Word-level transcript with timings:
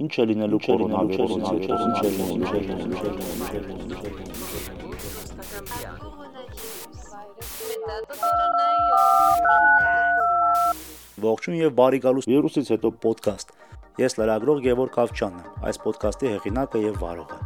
Ինչ 0.00 0.14
է 0.16 0.24
լինելու 0.30 0.58
կորոնավիրուսից 0.64 1.44
հետո, 1.52 1.74
ինչ 1.84 1.98
է 2.00 2.10
լինելու 2.16 2.90
Ողջույն 11.20 11.56
եւ 11.60 11.74
բարի 11.80 12.00
գալուս 12.06 12.28
վիրուսից 12.32 12.72
հետո 12.74 12.88
ոդկաստ։ 13.04 13.52
Ես 14.00 14.16
լրագրող 14.22 14.64
Գևոր 14.64 14.88
Կավչյանն 14.96 15.40
եմ։ 15.44 15.68
Այս 15.68 15.76
ոդկասթի 15.84 16.26
հեղինակը 16.32 16.78
եւ 16.86 16.94
վարողը։ 17.04 17.38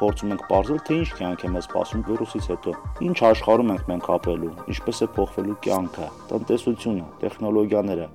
Փորձում 0.00 0.30
ենք 0.36 0.42
ողջել 0.54 0.80
թե 0.86 0.94
ինչ 1.00 1.10
կյանք 1.18 1.40
է 1.44 1.48
մեզ 1.56 1.66
սպասում 1.66 2.06
վիրուսից 2.06 2.44
հետո։ 2.54 2.78
Ինչ 3.10 3.18
աշխարհում 3.30 3.72
ենք 3.74 3.84
մենք 3.90 4.06
ապրելու, 4.14 4.54
ինչպես 4.70 5.02
է 5.04 5.10
փոխվելու 5.18 5.58
կյանքը, 5.66 6.06
տնտեսությունը, 6.30 7.04
տեխնոլոգիաները, 7.20 8.06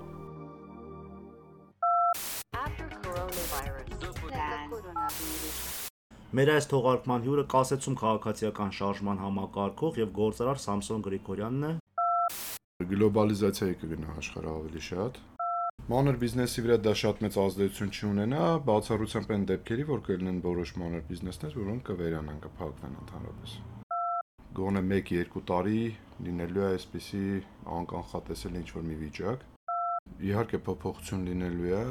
Մեր 6.36 6.50
այս 6.52 6.66
թողարկման 6.68 7.22
հյուրը 7.24 7.44
կասեցում 7.52 7.94
քաղաքացիական 8.00 8.72
շարժման 8.76 9.20
համակարգող 9.24 10.00
եւ 10.02 10.10
գործարար 10.18 10.58
Սամսոն 10.64 11.06
Գրիգորյանն 11.06 11.64
է։ 11.68 11.70
Գլոբալիզացիայի 12.90 13.78
կգնա 13.84 14.16
աշխարհը 14.20 14.52
ավելի 14.56 14.84
շատ։ 14.88 15.20
Մանր 15.94 16.20
բիզնեսի 16.26 16.66
վրա 16.66 16.78
դա 16.88 16.94
շատ 17.04 17.24
մեծ 17.24 17.38
ազդեցություն 17.46 17.94
չունենա, 17.96 18.42
բացառությամբ 18.68 19.32
այն 19.36 19.48
դեպքերի, 19.54 19.88
որ 19.96 20.04
կլինեն 20.10 20.44
որոշ 20.50 20.76
մանր 20.84 21.08
բիզնեսներ, 21.14 21.56
որոնք 21.62 21.88
կվերանան, 21.92 22.44
կփակվեն 22.50 23.00
ընդհանրապես։ 23.06 23.56
Գոնե 24.60 24.84
1-2 24.92 25.46
տարի 25.56 25.82
լինելու 26.28 26.66
է 26.66 26.70
այսպիսի 26.74 27.26
անկանխատեսել 27.80 28.60
ինչ-որ 28.66 28.88
մի 28.92 29.00
վիճակ։ 29.06 29.48
Իհարկե 30.26 30.64
փոփոխություն 30.68 31.28
լինելու 31.32 31.72
է, 31.80 31.84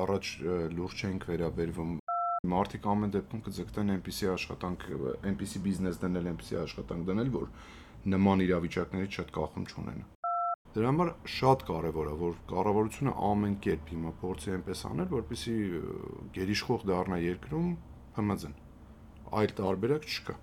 առաջ 0.00 0.36
լուրջ 0.74 1.00
չենք 1.06 1.30
վերաբերվում 1.30 1.99
Մարդիկ 2.48 2.86
ամեն 2.88 3.10
դեպքում 3.12 3.40
կձգտեն 3.44 3.92
այնպիսի 3.94 4.28
աշխատանք, 4.32 4.84
այնպիսի 5.28 5.60
բիզնես 5.64 5.98
դնել, 6.00 6.28
այնպիսի 6.30 6.56
աշխատանք 6.60 7.02
դնել, 7.10 7.32
որ 7.34 7.50
նման 8.14 8.42
իրավիճակներից 8.44 9.18
շատ 9.18 9.32
կախում 9.36 9.66
չունեն։ 9.68 9.98
Դրա 10.72 10.88
համար 10.88 11.10
շատ 11.34 11.64
կարևոր 11.68 12.08
է, 12.08 12.14
որ 12.22 12.38
կառավարությունը 12.52 13.14
ամեն 13.28 13.58
կերպ 13.66 13.92
հիմա 13.92 14.12
փորձի 14.22 14.54
այնպես 14.56 14.84
անել, 14.88 15.10
որպեսզի 15.12 15.56
գերիշխող 16.38 16.86
դառնա 16.88 17.18
երկրում 17.26 17.68
ՀՄԶ-ն։ 18.16 18.56
Այլ 19.40 19.54
տարբերակ 19.60 20.08
չկա։ 20.08 20.38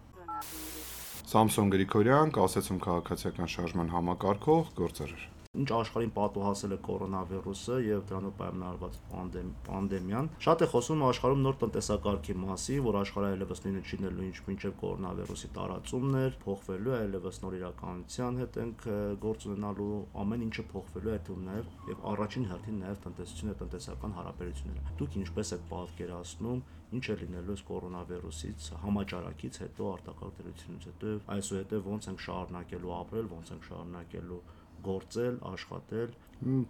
Սամսոն 1.33 1.73
Գրիգորյան, 1.73 2.35
կասեցում 2.37 2.83
քաղաքացիական 2.85 3.51
շարժման 3.57 3.91
համակարգող 3.97 4.71
գործարար 4.77 5.25
ինչ 5.57 5.69
աշխարհին 5.77 6.13
պատահել 6.17 6.73
է 6.75 6.77
կորոնավիրուսը 6.87 7.77
եւ 7.87 8.01
դրանով 8.11 8.33
պայմանավորված 8.37 8.97
պանդեմիան։ 9.67 10.29
Շատ 10.47 10.63
է 10.63 10.67
խոսում 10.73 11.03
աշխարհում 11.07 11.41
նոր 11.47 11.57
տնտեսակարգի 11.63 12.35
մասին, 12.43 12.81
որ 12.87 12.97
աշխարհը 13.01 13.31
այլևս 13.37 13.63
նույնը 13.65 13.81
չի 13.87 13.97
լինելու 13.97 14.27
ինչ 14.27 14.37
մինչև 14.47 14.75
կորոնավիրուսի 14.83 15.49
տարածումն 15.57 16.17
էր, 16.21 16.37
փոխվելու 16.45 16.93
է 16.93 16.97
այլևս 16.97 17.41
նոր 17.43 17.57
իրականության 17.57 18.39
հետ 18.41 18.59
ենք 18.63 18.87
գործ 19.27 19.47
ունենալու, 19.47 19.91
ամեն 20.23 20.45
ինչը 20.47 20.65
փոխվելու 20.77 21.13
է 21.17 21.19
թվում 21.27 21.47
նաեւ 21.47 21.71
եւ 21.87 22.05
առաջին 22.11 22.47
հերթին 22.51 22.81
նաեւ 22.83 23.01
տնտեսությունը, 23.07 23.57
տնտեսական 23.61 24.17
հարաբերությունները։ 24.17 24.95
Դուք 25.01 25.17
ինչպես 25.17 25.53
եք 25.57 25.63
պատկերացնում 25.71 26.61
ինչ 26.87 27.03
է 27.11 27.15
լինելու 27.19 27.55
այս 27.57 27.63
կորոնավիրուսից 27.67 28.67
համաճարակից 28.83 29.57
հետո 29.63 29.87
արտակարգ 29.91 30.37
դերությունից 30.37 30.85
հետո 30.87 31.15
այսուհետև 31.35 31.89
ոնց 31.91 32.07
ենք 32.11 32.23
շարունակելու 32.27 32.93
ապրել, 32.97 33.27
ոնց 33.33 33.51
ենք 33.57 33.67
շարունակելու 33.67 34.39
գործել, 34.87 35.37
աշխատել։ 35.51 36.15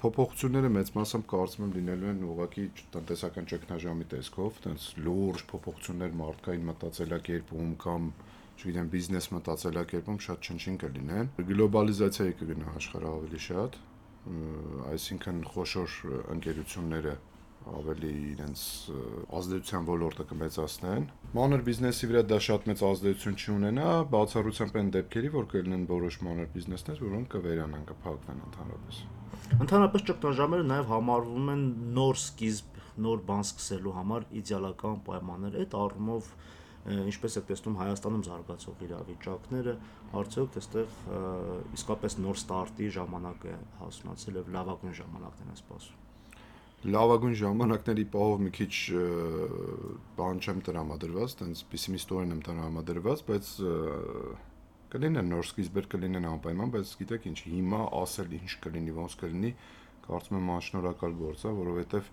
Փոփոխությունները 0.01 0.69
մեծ 0.77 0.89
մասամբ 0.95 1.25
կարծում 1.31 1.63
եմ 1.67 1.71
լինելու 1.77 2.09
են 2.13 2.21
ուղղակի 2.27 2.65
տնտեսական 2.93 3.49
ճգնաժամի 3.51 4.05
տեսքով, 4.13 4.59
տենց 4.63 4.85
լուրջ 5.07 5.43
փոփոխություններ 5.51 6.13
մարդկային 6.21 6.67
մտածելակերպում 6.71 7.73
կամ 7.83 8.05
չգիտեմ 8.57 8.87
բիզնես 8.93 9.27
մտածելակերպում 9.35 10.19
շատ 10.27 10.47
չնչին 10.47 10.77
կլինեն։ 10.83 11.31
Գլոբալիզացիայի 11.51 12.37
կգնա 12.39 12.71
աշխարհը 12.79 13.11
ավելի 13.17 13.41
շատ, 13.47 13.75
այսինքն 14.93 15.43
խոշոր 15.51 15.97
ընկերությունները 16.37 17.13
ավելի 17.67 18.11
իրենց 18.31 18.61
ազդեցության 19.37 19.87
ոլորտը 19.87 20.25
կմեծացնեն։ 20.31 21.05
Մանր 21.37 21.63
բիզնեսի 21.67 22.09
վրա 22.11 22.21
դա 22.31 22.39
շատ 22.47 22.67
մեծ 22.69 22.83
ազդեցություն 22.87 23.37
չունենա, 23.43 23.87
բացառությամբ 24.13 24.77
այն 24.81 24.91
դեպքերի, 24.95 25.31
որ 25.35 25.47
կլինեն 25.53 25.85
որոշ 25.91 26.19
մանր 26.27 26.49
բիզնեսներ, 26.55 27.01
որոնք 27.07 27.29
կվերանան, 27.35 27.85
կփակվեն 27.91 28.43
ընդհանրապես։ 28.47 29.01
Ընդհանրապես 29.67 30.05
ճգնաժամերը 30.07 30.67
նաև 30.71 30.91
համարվում 30.93 31.51
են 31.53 31.65
նոր 31.97 32.21
սկիզբ, 32.23 32.79
նոր 33.07 33.23
բան 33.27 33.43
սկսելու 33.47 33.95
համար 33.97 34.27
իդեալական 34.41 35.01
պայմաններ։ 35.07 35.59
Այդ 35.61 35.77
առումով 35.81 36.31
ինչպես 36.87 37.37
եք 37.41 37.47
տեսնում 37.51 37.77
Հայաստանում 37.81 38.25
զարգացող 38.27 38.83
իրավիճակները, 38.87 39.75
արդյոք 40.21 40.57
այստեղ 40.61 40.97
իսկապես 41.77 42.17
նոր 42.23 42.41
ստարտի 42.41 42.89
ժամանակ 43.01 43.47
է 43.51 43.55
հասունացել 43.83 44.41
եւ 44.43 44.51
լավագույն 44.55 44.99
ժամանակն 45.03 45.51
է 45.51 45.57
սպասում 45.61 46.06
լավագույն 46.85 47.33
ժամանակների 47.39 48.03
պահով 48.13 48.41
մի 48.45 48.51
քիչ 48.53 48.73
բան 50.17 50.41
չեմ 50.45 50.59
տրամադրված, 50.67 51.33
տենց 51.39 51.63
պեսիմիստորեն 51.71 52.35
եմ 52.35 52.41
տրամադրված, 52.45 53.23
բայց 53.27 53.49
կլինեն 54.93 55.31
նոր 55.33 55.47
սկիզբեր 55.47 55.87
կլինեն 55.93 56.27
անպայման, 56.29 56.73
բայց 56.75 56.91
գիտեք 57.01 57.25
ինչ, 57.31 57.39
հիմա 57.49 57.81
ասել 57.97 58.35
ինչ 58.37 58.51
կլինի, 58.63 58.93
ոնց 58.97 59.15
կլինի, 59.23 59.51
կարծում 60.05 60.37
եմ 60.37 60.51
անշնորհակալ 60.57 61.17
գործ 61.17 61.41
է, 61.43 61.55
որովհետև 61.57 62.11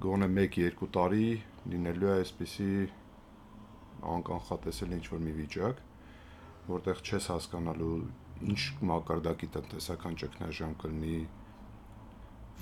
գոնե 0.00 0.28
1-2 0.40 0.88
տարի 0.96 1.28
լինելու 1.70 2.08
է 2.08 2.14
այսպիսի 2.16 2.70
անկանխատեսել 4.10 4.96
ինչ 4.96 5.04
որ 5.12 5.20
մի 5.28 5.34
վիճակ, 5.38 5.84
որտեղ 6.70 7.04
չես 7.04 7.28
հասկանալու 7.34 7.94
ինչ 8.48 8.60
մակարդակի 8.90 9.48
տնտեսական 9.54 10.16
ճգնաժամ 10.24 10.74
կլինի, 10.80 11.18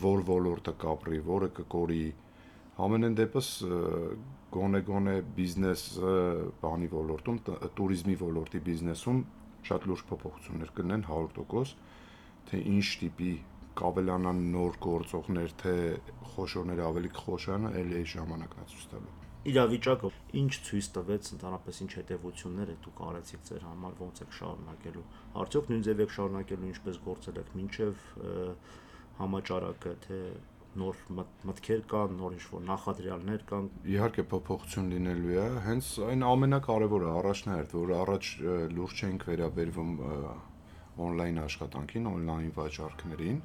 որ 0.03 0.25
ոլորտը 0.29 0.75
կապրի, 0.85 1.21
որը 1.29 1.51
կկորի։ 1.59 2.03
Համենեն 2.79 3.19
դեպս 3.19 3.49
գոնե-գոնե 4.55 5.15
բիզնես 5.37 5.85
բանի 6.63 6.89
ոլորտում, 6.95 7.39
туриզմի 7.79 8.17
ոլորտի 8.23 8.61
բիզնեսում 8.69 9.23
շատ 9.69 9.87
լուրջ 9.91 10.05
փոփոխություններ 10.09 10.75
կնեն 10.79 11.07
100% 11.09 11.73
թե 12.49 12.61
ինչ 12.73 12.87
տիպի 13.03 13.33
կավելանան 13.79 14.39
նոր 14.55 14.77
գործողներ, 14.83 15.55
թե 15.63 15.75
խոշորները 16.33 16.85
ավելի 16.89 17.11
կխոշանան, 17.19 17.77
էլ 17.79 17.93
է 17.99 18.03
ժամանակն 18.13 18.63
է 18.63 18.67
ցույց 18.73 18.87
տալու։ 18.93 19.13
Իրավիճակը 19.49 20.11
ինչ 20.41 20.53
ցույց 20.69 20.89
տվեց, 20.97 21.29
ընդհանրապես 21.37 21.81
ինչ 21.85 21.93
հետևություններ 21.99 22.73
է 22.73 22.77
դուք 22.87 23.03
արեցիք 23.09 23.45
ձեր 23.49 23.63
համար, 23.69 23.93
ոնց 24.03 24.23
եք 24.25 24.35
շարունակելու։ 24.39 25.05
Արդյոք 25.43 25.71
նույն 25.73 25.85
ձև 25.89 26.03
եք 26.05 26.15
շարունակելու, 26.19 26.71
ինչպես 26.73 27.01
գործել 27.07 27.39
եք, 27.39 27.53
ոչ 27.55 27.69
միայն 27.69 28.88
համաճարակը, 29.19 29.93
թե 30.07 30.21
նոր 30.79 30.99
մտքեր 31.49 31.83
կան, 31.91 32.17
նոր 32.19 32.35
ինչ-որ 32.39 32.65
նախադրյալներ 32.69 33.45
կան։ 33.49 33.69
Իհարկե 33.95 34.25
փոփոխություն 34.33 34.91
լինելու 34.95 35.35
է, 35.35 35.47
հենց 35.65 35.91
այն 36.09 36.25
ամենակարևորը 36.29 37.09
առաջնահերթ, 37.19 37.75
որ 37.79 37.93
առաջ 37.99 38.33
լուրջ 38.79 39.03
չենք 39.09 39.27
վերաբերվում 39.29 39.93
on-line 41.09 41.41
աշխատանքին, 41.45 42.11
on-line 42.13 42.53
վաճառքներին։ 42.59 43.41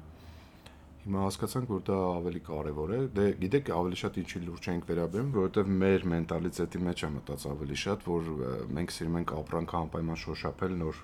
Հիմա 1.04 1.22
հասկացանք, 1.24 1.72
որ 1.74 1.80
դա 1.84 1.96
ավելի 2.14 2.40
կարևոր 2.44 2.92
է։ 2.94 3.00
Դե 3.16 3.24
գիտեք, 3.42 3.70
ավելի 3.76 3.98
շատ 4.00 4.14
ինչի 4.22 4.40
լուրջ 4.44 4.68
ենք 4.72 4.86
վերաբերում, 4.88 5.32
որովհետև 5.34 5.72
մեր 5.82 6.06
մենտալիտետի 6.14 6.80
մեջ 6.86 7.02
է 7.04 7.10
մտած 7.14 7.44
ավելի 7.50 7.78
շատ, 7.84 8.06
որ 8.08 8.30
մենք 8.78 8.94
սիրում 8.94 9.18
ենք 9.20 9.34
ապրանքը 9.40 9.76
անպայման 9.84 10.20
շոշափել, 10.24 10.78
նոր 10.80 11.02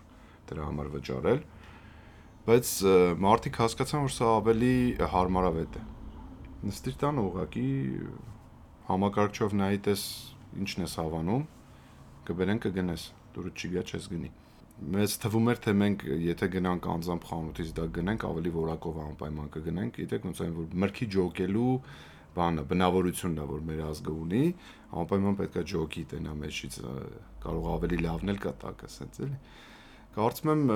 դրա 0.50 0.68
համար 0.70 0.90
վճարել 0.96 1.42
բայց 2.46 2.68
մարդիկ 3.20 3.58
հասկացան, 3.60 4.04
որ 4.06 4.12
սա 4.14 4.28
ավելի 4.38 4.74
հարմարավետ 5.12 5.74
է։ 5.76 5.82
Նստիր 6.70 6.94
տան 7.02 7.20
ուղակի 7.20 7.64
համակարգչով 8.88 9.56
նայի 9.60 9.80
տես 9.86 10.04
ինչն 10.64 10.84
ես 10.86 10.94
հավանում, 11.00 11.44
կբերեն 12.30 12.62
կգնես, 12.64 13.04
դուրը 13.36 13.52
չի 13.60 13.70
գա 13.74 13.84
չես 13.90 14.08
գնի։ 14.14 14.30
Մեզ 14.96 15.16
թվում 15.20 15.50
էր 15.52 15.60
թե 15.60 15.72
մենք 15.84 16.04
եթե 16.24 16.48
գնանք 16.56 16.86
անձամբ 16.94 17.26
խանութից 17.28 17.72
դա 17.76 17.84
գնենք 18.00 18.22
ավելի 18.30 18.52
որակով 18.56 19.00
անպայման 19.04 19.50
կգնենք, 19.56 19.98
գիտեք 20.00 20.28
ոնց 20.30 20.40
այն 20.40 20.54
որ 20.56 20.76
մրգի 20.80 21.08
ջոկելու 21.16 21.72
բանը 22.40 22.64
բնավորությունն 22.70 23.40
է 23.40 23.46
որ 23.50 23.64
մեր 23.68 23.82
ազգը 23.90 24.14
ունի, 24.24 24.44
անպայման 25.00 25.36
պետքա 25.40 25.64
ջոկի 25.74 26.04
տենա 26.14 26.36
մեջից 26.40 26.78
կարող 27.44 27.68
ավելի 27.76 27.98
լավն 28.06 28.32
էլ 28.32 28.40
կա 28.40 28.52
տակը, 28.64 28.90
ասենց 28.90 29.20
էլի 29.26 29.38
Կարծում 30.10 30.50
եմ 30.50 30.70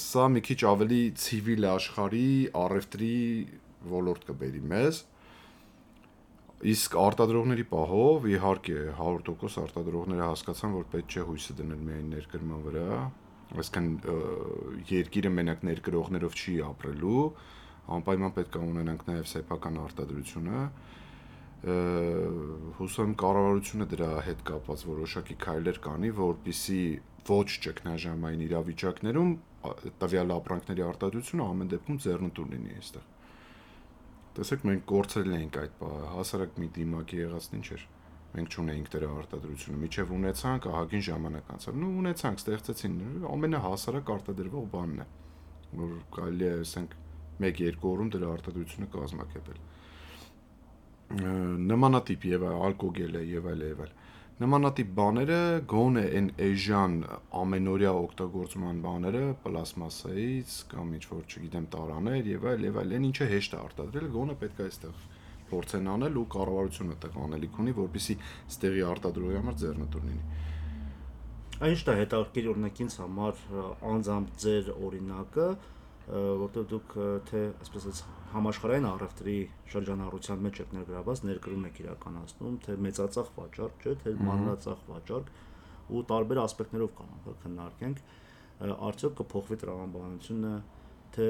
սա 0.00 0.26
մի 0.32 0.40
քիչ 0.46 0.60
ավելի 0.64 1.00
ցիվիլ 1.20 1.66
աշխարհի 1.68 2.28
առևտրի 2.56 3.16
ոլորտ 3.92 4.22
կբերի 4.30 4.62
մեզ։ 4.70 5.00
Իսկ 6.72 6.96
արտադրողների 7.02 7.66
պահով 7.68 8.28
իհարկե 8.32 8.78
100% 8.96 9.60
արտադրողները 9.66 10.24
հասկացան, 10.24 10.74
որ 10.78 10.88
պետք 10.94 11.12
չէ 11.12 11.26
հույսը 11.28 11.58
դնել 11.60 11.84
միայն 11.90 12.08
ներկրման 12.16 12.64
վրա, 12.70 12.96
այսինքն 13.60 13.92
երկիրը 14.94 15.34
մենակ 15.36 15.68
ներկրողներով 15.68 16.40
չի 16.40 16.56
ապրելու, 16.72 17.28
անպայման 17.98 18.36
պետք 18.40 18.56
է 18.56 18.66
ունենանք 18.72 19.06
նաև 19.12 19.30
սեփական 19.36 19.80
արտադրությունը 19.84 20.66
հուսամ 22.80 23.12
կառավարությունը 23.20 23.86
դրա 23.92 24.12
հետ 24.26 24.40
կապված 24.48 24.80
որոշակի 24.88 25.36
քայլեր 25.44 25.76
կանի, 25.84 26.08
որpիսի 26.16 26.84
ոչ 27.28 27.48
ճգնաժամային 27.64 28.44
իրավիճակներում 28.46 29.32
տվյալ 30.02 30.34
ապրանքների 30.36 30.84
արտադրությունը 30.86 31.48
ամեն 31.52 31.72
դեպքում 31.72 31.98
ձեռնտու 32.04 32.46
լինի 32.52 32.76
այստեղ։ 32.82 33.08
Տեսեք, 34.32 34.64
մենք 34.68 34.86
կորցրել 34.92 35.34
ենք 35.38 35.58
այդ 35.62 35.74
բանը, 35.82 36.06
հասարակ 36.12 36.56
մի 36.62 36.68
դիմակի 36.78 37.20
եղածն 37.22 37.58
ինչ 37.58 37.68
էր։ 37.76 37.84
Մենք 38.32 38.54
չունեինք 38.56 38.88
դրա 38.92 39.08
արտադրությունը, 39.22 39.78
միջև 39.82 40.12
ունեցանք 40.16 40.68
ահագին 40.72 41.04
ժամանակ 41.08 41.50
անցավ։ 41.52 41.76
Նու 41.82 41.90
ունեցանք, 42.02 42.42
ստեղծեցին, 42.42 42.94
ամենահասարակ 43.28 44.12
արտադրվող 44.16 44.64
բանն 44.72 45.02
է, 45.02 45.06
որ 45.82 45.92
կարելի 46.16 46.48
է, 46.48 46.54
ասենք, 46.62 46.96
1-2 47.42 47.92
օրում 47.92 48.10
դրա 48.16 48.32
արտադրությունը 48.38 48.88
կազմակերպել 48.96 49.60
նմանատիպ 51.12 52.24
եւ 52.30 52.44
ալկոգել 52.48 53.18
է 53.20 53.22
եւ 53.28 53.48
այլ 53.52 53.64
եւ 53.66 53.80
այլ 53.84 53.92
նմանատիպ 54.42 54.92
բաները 54.98 55.38
գոնե 55.70 56.02
այն 56.18 56.28
էժան 56.46 56.94
ամենօրյա 57.40 57.90
օգտագործման 58.02 58.78
բաները 58.86 59.22
պլաստմասայից 59.44 60.54
կամ 60.72 60.94
ինչ 60.98 61.04
որ 61.12 61.26
չգիտեմ 61.32 61.66
տարաներ 61.74 62.30
եւ 62.32 62.46
այլ 62.52 62.64
եւ 62.66 62.78
այլ 62.82 62.94
այն 62.98 63.06
ինչը 63.08 63.28
հեշտ 63.32 63.54
է 63.54 63.60
արտադրել 63.62 64.08
գոնե 64.16 64.36
պետք 64.42 64.62
է 64.62 64.66
այստեղ 64.66 65.04
փորձեն 65.52 65.90
անել 65.92 66.18
ու 66.22 66.26
կառավարությունը 66.32 66.96
տեղ 67.02 67.20
անելիք 67.26 67.60
ունի 67.62 67.76
որպեսի 67.78 68.16
ստեղի 68.52 68.82
արտադրողի 68.92 69.38
համար 69.42 69.58
ձեռնտու 69.62 70.02
լինի 70.06 70.24
Այնիշտ 71.62 71.88
է 71.92 71.94
հետաքրքիր 72.00 72.46
օրինակ 72.52 72.78
ինձ 72.82 72.94
համար 73.02 73.42
անձամբ 73.92 74.30
ձեր 74.42 74.70
օրինակը 74.88 75.48
որտեղ 76.12 76.64
դուք 76.72 76.94
թե 77.28 77.40
այսպես 77.62 77.84
ասած 77.88 78.00
համաշխարհային 78.32 78.88
առևտրի 78.88 79.36
շրջանառության 79.72 80.42
մեջ 80.46 80.60
եք 80.62 80.74
ներգրաված, 80.76 81.22
ներկրում 81.28 81.64
եք 81.68 81.80
իրականացնում, 81.82 82.58
թե 82.66 82.76
մեծածախ 82.86 83.30
վաճառք, 83.38 83.86
չէ, 83.86 83.94
թե 84.02 84.14
մանրածախ 84.28 84.84
վաճառք 84.92 85.32
ու 85.92 86.04
տարբեր 86.12 86.40
ասպեկտներով 86.42 86.92
կարող 87.00 87.36
քննարկենք, 87.42 88.02
արդյոք 88.92 89.16
կփոխվի 89.22 89.58
տրամաբանությունը, 89.62 90.54
թե 91.16 91.28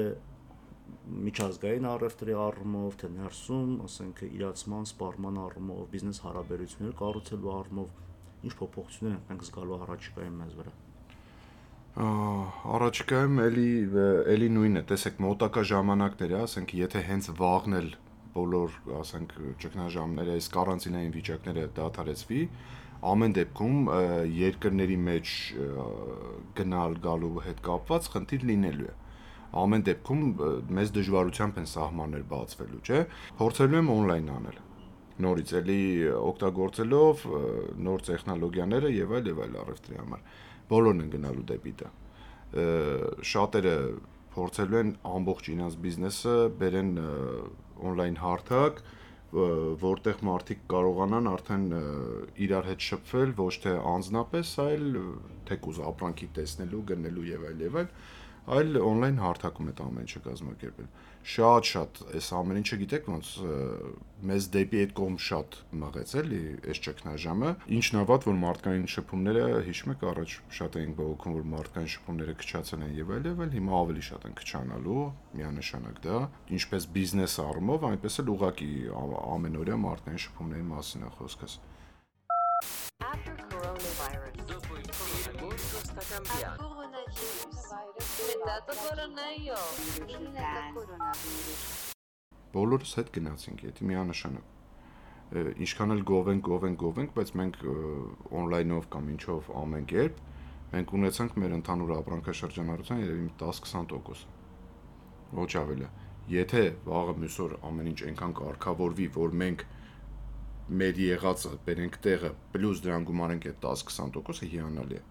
միջազգային 1.23 1.89
առևտրի 1.93 2.37
առումով, 2.43 2.97
թե 3.03 3.11
ներսում, 3.17 3.75
ասենք 3.87 4.23
իրացման, 4.29 4.87
սպառման 4.91 5.39
առումով, 5.47 5.83
բիզնես 5.95 6.23
հարաբերություններ 6.27 6.97
կառուցելու 7.03 7.53
առումով 7.59 8.01
ինչ 8.43 8.57
փոփոխություններ 8.63 9.21
ենք 9.33 9.47
զգալու 9.47 9.79
առաջիկայում 9.83 10.41
մեզ 10.43 10.57
վրա 10.59 10.75
առաջիկայում 11.93 13.41
էլի 13.43 13.71
էլի 14.33 14.47
նույնն 14.55 14.79
է, 14.79 14.83
տեսեք 14.89 15.19
մոտակա 15.21 15.63
ժամանակները, 15.69 16.39
ասենք, 16.47 16.73
եթե 16.79 17.01
հենց 17.09 17.27
վաղն 17.37 17.77
էլ 17.79 17.89
բոլոր, 18.33 18.77
ասենք, 18.97 19.35
ճգնաժամները, 19.61 20.37
այս 20.39 20.47
կարանտինային 20.55 21.13
վիճակները 21.13 21.65
դադարեցվի, 21.77 22.41
ամեն 23.13 23.35
դեպքում 23.37 23.77
երկրների 24.39 24.97
մեջ 25.05 25.35
գնալ 26.57 26.97
գալու 27.03 27.33
հետ 27.45 27.63
կապված 27.69 28.09
խնդիր 28.15 28.45
լինելու 28.49 28.89
է 28.89 28.95
ամեն 29.53 29.83
դեպքում 29.85 30.21
մեծ 30.73 30.91
դժվարությամբ 30.95 31.57
են 31.61 31.67
սահմաններ 31.69 32.23
բացվելու, 32.31 32.79
չէ՞։ 32.89 33.01
Փորձելու 33.37 33.77
եմ 33.83 33.91
on-line 33.93 34.31
անել։ 34.33 34.55
Նորից 35.23 35.51
էլի 35.59 35.83
օգտագործելով 36.17 37.25
նոր 37.85 38.05
տեխնոլոգիաները 38.07 38.89
եւ 38.95 39.13
այլ 39.13 39.29
եւ 39.29 39.41
այլ 39.43 39.59
առևտրի 39.61 39.99
համար 40.01 40.23
բոլորն 40.71 41.03
են 41.03 41.13
գնալու 41.13 41.45
դեպի 41.51 41.73
դա 41.83 41.91
շատերը 42.53 43.77
փորձելու 44.33 44.79
են 44.79 44.91
ամբողջ 45.09 45.47
իրենց 45.53 45.77
բիզնեսը 45.83 46.35
բերեն 46.59 46.91
on-line 47.89 48.19
հարթակ, 48.21 48.81
որտեղ 49.83 50.19
մարդիկ 50.29 50.65
կարողանան 50.69 51.29
արդեն 51.31 51.63
իրար 52.45 52.67
հետ 52.69 52.85
շփվել 52.87 53.33
ոչ 53.39 53.53
թե 53.63 53.73
անձնապես, 53.93 54.51
այլ 54.63 54.99
թեկուզ 55.49 55.79
ապրանքի 55.89 56.29
տեսնելու, 56.37 56.83
գնելու 56.93 57.25
եւ 57.31 57.47
այլ 57.49 57.63
եւ 57.65 57.79
այլ, 57.81 57.89
այլ 58.57 58.79
on-line 58.83 59.23
հարթակում 59.23 59.71
է 59.71 59.75
ամեն 59.87 60.05
ինչը 60.05 60.23
կազմակերպել 60.29 60.91
շատ-շատ 61.23 61.99
այս 62.17 62.27
ամեն 62.35 62.59
ինչը 62.59 62.77
գիտեք 62.81 63.05
ոնց 63.07 63.29
մեզ 64.27 64.47
դեպի 64.53 64.79
այդ 64.83 64.93
կողմ 64.97 65.15
շատ 65.23 65.57
մղեց 65.83 66.13
էլի 66.19 66.41
այս 66.73 66.81
ճգնաժամը 66.87 67.51
ինչն 67.77 67.99
ավատ 68.01 68.27
որ 68.27 68.37
մարդկային 68.43 68.85
շփումները 68.93 69.45
հիշում 69.67 69.93
եք 69.93 70.05
առաջ 70.11 70.35
շատ 70.59 70.77
էինք 70.83 70.97
բողոքում 70.99 71.37
որ 71.37 71.47
մարդկային 71.53 71.91
շփումները 71.95 72.35
քչացել 72.43 72.83
են 72.87 72.95
եւ 72.99 73.13
այլ 73.17 73.29
եւ 73.31 73.43
այլ 73.45 73.55
հիմա 73.55 73.77
ավելի 73.83 74.05
շատ 74.09 74.27
են 74.27 74.37
քչանալու 74.43 75.05
միանշանակ 75.39 76.03
դա 76.07 76.19
ինչպես 76.59 76.89
բիզնես 76.97 77.37
առումով 77.47 77.87
այնպես 77.93 78.19
էլ 78.23 78.33
ուղակի 78.35 78.71
ամենօրյա 79.37 79.79
մարդկային 79.87 80.23
շփումների 80.27 80.69
մասին 80.73 81.07
է 81.07 81.13
խոսքս 81.19 81.59
After 83.03 83.52
Dato 88.43 88.73
coronavirus։ 88.75 89.61
Բոլորս 92.53 92.91
հետ 92.99 93.11
գնացինք, 93.15 93.61
եթե 93.69 93.85
միանշանակ 93.87 95.37
ինչքան 95.63 95.93
էլ 95.95 96.01
գովենք, 96.09 96.43
գովենք, 96.47 96.77
գովենք, 96.81 97.13
բայց 97.15 97.31
մենք 97.39 97.55
on-line-ով 98.39 98.89
կամ 98.95 99.07
ինչով 99.13 99.47
ամեն 99.61 99.87
կերպ 99.93 100.19
մենք 100.73 100.93
ունեցանք 100.99 101.37
մեր 101.43 101.55
ընդհանուր 101.59 101.93
ապրանքաշրջանառության 101.99 103.01
երևի 103.03 103.29
10-20%։ 103.45 104.27
Ոչ 105.39 105.51
ավելի։ 105.63 105.87
Եթե 106.35 106.65
վաղը 106.89 107.15
մյուսօր 107.23 107.57
ամեն 107.71 107.89
ինչ 107.93 107.99
այնքան 108.09 108.37
կարգավորվի, 108.43 109.07
որ 109.23 109.39
մենք 109.43 109.65
մեր 110.83 111.01
եղածը 111.07 111.55
բերենք 111.63 111.97
տեղը, 112.03 112.35
պլյուս 112.53 112.77
դրան 112.83 113.07
գումարենք 113.07 113.49
այդ 113.53 113.65
10-20%-ը 113.71 114.51
հիանալի 114.53 114.99
է 114.99 115.03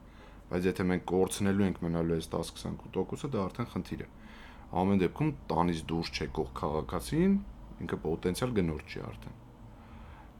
բայց 0.53 0.67
եթե 0.69 0.85
մենք 0.85 1.05
կորցնելու 1.09 1.65
ենք 1.65 1.79
մնալու 1.81 2.17
այս 2.19 2.27
10-20%-ը, 2.33 3.29
դա 3.33 3.45
արդեն 3.47 3.69
խնդիր 3.73 4.03
է։ 4.05 4.09
Ամեն 4.83 5.01
դեպքում 5.03 5.31
տանից 5.53 5.81
դուրս 5.93 6.11
չեկող 6.13 6.51
քաղաքացին 6.61 7.37
ինքը 7.85 7.99
պոտենցիալ 8.03 8.53
գնորդ 8.59 8.93
չի 8.93 9.03
արդեն։ 9.09 9.39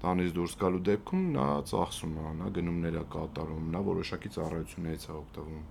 Տանից 0.03 0.31
դուրս 0.37 0.57
գալու 0.63 0.83
դեպքում 0.89 1.27
նա 1.37 1.47
ծախսում 1.73 2.15
է, 2.21 2.29
նա 2.43 2.53
գնումներ 2.59 3.01
է 3.01 3.05
կատարում, 3.17 3.67
նա 3.73 3.83
որոշակի 3.89 4.33
ծառայություններից 4.37 5.09
է 5.09 5.13
օգտվում։ 5.17 5.67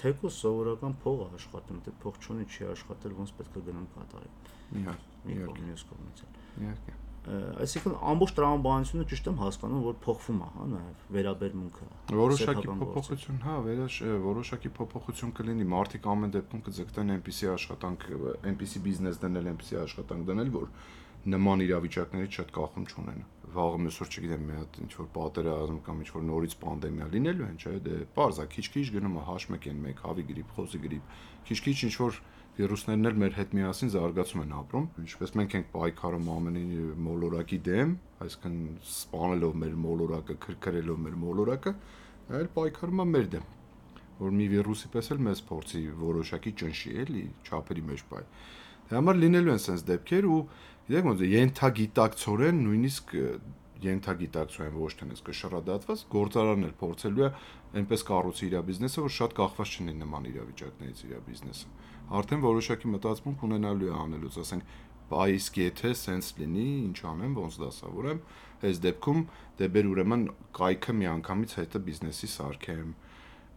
Թեկուզ 0.00 0.38
սովորական 0.44 0.98
փող 1.04 1.24
է 1.24 1.30
աշխատում, 1.38 1.80
դե 1.84 1.96
փող 2.04 2.20
չունի 2.24 2.48
չի 2.48 2.68
աշխատել, 2.72 3.16
ոնց 3.20 3.34
պետք 3.40 3.58
է 3.60 3.64
գնան 3.70 3.88
կատարի։ 3.94 4.34
Իհարկե, 4.82 5.34
իհարկե, 5.36 5.66
մյուս 5.68 5.88
կողմից։ 5.92 6.24
Իհարկե 6.64 7.03
այսինքն 7.24 7.94
ամբողջ 8.12 8.32
տրամաբանությունը 8.36 9.04
ճիշտ 9.10 9.28
եմ 9.30 9.38
հասկանում, 9.40 9.84
որ 9.84 9.94
փոխվում 10.04 10.40
է, 10.44 10.48
հա, 10.54 10.64
նաև 10.72 11.04
վերաբերմունքը։ 11.16 11.86
Որոշակի 12.20 12.74
փոփոխություն, 12.82 13.38
հա, 13.44 13.54
վերաշ 13.64 13.96
որոշակի 14.24 14.72
փոփոխություն 14.78 15.32
կլինի, 15.38 15.68
մարդիկ 15.72 16.08
ամեն 16.14 16.34
դեպքում 16.34 16.64
կձգտեն 16.68 17.14
այնպիսի 17.14 17.48
աշխատանք, 17.54 18.04
այնպիսի 18.44 18.84
բիզնես 18.84 19.22
դնել, 19.24 19.48
այնպիսի 19.54 19.80
աշխատանք 19.84 20.28
դնել, 20.34 20.52
որ 20.58 20.68
նման 21.24 21.64
իրավիճակներից 21.64 22.36
շատ 22.36 22.50
կախում 22.52 22.84
չունեն։ 22.84 23.22
Վաղը 23.54 23.78
մեսօր 23.84 24.08
չգիտեմ, 24.12 24.42
մի 24.44 24.56
հատ 24.58 24.78
ինչ 24.84 24.90
որ 24.98 25.06
պատերազմ 25.14 25.78
կամ 25.86 26.02
ինչ 26.04 26.10
որ 26.12 26.24
նորից 26.28 26.56
պանդեմիա 26.64 27.06
լինելու 27.14 27.46
են, 27.48 27.56
չէ՞, 27.64 27.72
դե 27.86 28.00
parza 28.18 28.44
քիչ-քիչ 28.54 28.84
գնում 28.98 29.16
է 29.16 29.22
H1N1, 29.24 30.02
հավի 30.04 30.24
գրիպ, 30.28 30.52
խոզի 30.58 30.80
գրիպ, 30.84 31.14
քիչ-քիչ 31.48 31.76
ինչ 31.88 31.94
որ 32.02 32.18
վիրուսներն 32.54 33.08
էլ 33.08 33.16
մեր 33.18 33.32
հետ 33.34 33.54
միասին 33.58 33.90
զարգացում 33.94 34.42
են 34.44 34.52
ապրում, 34.54 34.84
ինչպես 35.02 35.32
մենք 35.38 35.54
ենք 35.58 35.70
պայքարում 35.72 36.28
ամենի 36.34 36.64
մոլորակի 37.06 37.58
դեմ, 37.66 37.94
այսինքն 38.24 38.58
սպանելով 38.94 39.56
մեր 39.62 39.74
մոլորակը, 39.84 40.36
քրքրելով 40.44 41.00
մեր 41.06 41.16
մոլորակը, 41.24 41.72
այլ 42.38 42.48
պայքարում 42.54 43.02
է 43.02 43.08
մեր 43.14 43.26
դեմ, 43.34 43.48
որ 44.20 44.36
մի 44.38 44.46
վիրուսի 44.54 44.92
պես 44.94 45.10
էլ 45.14 45.24
մեզ 45.26 45.42
փորձի 45.50 45.82
որոշակի 46.04 46.54
ճնշի 46.62 46.94
էլի, 47.04 47.24
չափերի 47.48 47.84
մեջ 47.90 48.06
բայ։ 48.14 48.22
Դե 48.84 48.98
համար 49.00 49.20
լինելու 49.24 49.54
են 49.54 49.62
sense 49.64 49.88
դեպքեր 49.88 50.30
ու 50.30 50.40
գիտեք 50.84 51.06
ոնց 51.10 51.22
ենթագիտակցորեն 51.34 52.58
նույնիսկ 52.64 53.14
ենթագիտակցորեն 53.84 54.74
ոչ 54.78 54.90
թե 55.00 55.06
նես 55.10 55.22
կշռադատված 55.24 56.02
գործարանն 56.14 56.66
էլ 56.68 56.74
փորձելու 56.80 57.24
է 57.24 57.30
այնպես 57.74 58.04
կառուցի 58.08 58.46
իր 58.48 58.56
բիզնեսը, 58.68 59.04
որ 59.04 59.12
շատ 59.14 59.34
կախված 59.38 59.74
չլինի 59.74 59.94
նման 60.04 60.28
իրավիճակներից 60.30 61.04
իր 61.04 61.22
բիզնեսը 61.28 61.72
արդեն 62.12 62.42
որոշակի 62.44 62.90
մտածմունք 62.94 63.44
ունենալու 63.48 63.88
է 63.88 63.94
անելուց, 63.96 64.36
ասենք, 64.42 64.66
բայ 65.08 65.24
իսկ 65.34 65.58
եթե 65.60 65.90
սենց 66.00 66.28
լինի, 66.40 66.66
ինչ 66.84 66.98
անեմ, 67.10 67.34
ոնց 67.38 67.56
դասավորեմ, 67.62 68.20
այս 68.64 68.80
դեպքում 68.84 69.20
դե 69.58 69.68
բեր 69.74 69.88
ուրեմն 69.94 70.22
կայքը 70.58 70.94
միանգամից 71.00 71.56
հետը 71.60 71.80
բիզնեսի 71.88 72.30
սարքեմ 72.34 72.94